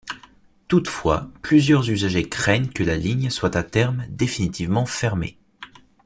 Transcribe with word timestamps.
Toutefois, 0.67 1.29
plusieurs 1.43 1.91
usagers 1.91 2.27
craignent 2.27 2.69
que 2.69 2.81
la 2.81 2.97
ligne 2.97 3.29
soit 3.29 3.55
à 3.55 3.61
terme 3.61 4.03
définitivement 4.09 4.87
fermée. 4.87 5.37